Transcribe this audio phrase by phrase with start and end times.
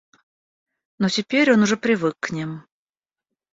[0.97, 2.65] Но теперь он уже привык к ним.